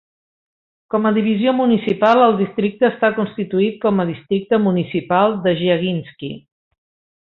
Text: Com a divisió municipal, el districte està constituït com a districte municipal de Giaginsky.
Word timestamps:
Com 0.93 1.03
a 1.09 1.11
divisió 1.17 1.53
municipal, 1.57 2.23
el 2.29 2.33
districte 2.41 2.89
està 2.91 3.13
constituït 3.21 3.79
com 3.87 4.01
a 4.01 4.09
districte 4.15 4.63
municipal 4.67 5.41
de 5.49 5.59
Giaginsky. 5.65 6.37